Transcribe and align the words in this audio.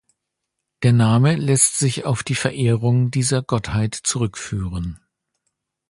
Der 0.81 0.93
Name 0.93 1.35
lässt 1.35 1.77
sich 1.77 2.05
auf 2.05 2.23
die 2.23 2.33
Verehrung 2.33 3.11
dieser 3.11 3.43
Gottheit 3.43 3.93
zurückführen. 3.93 4.99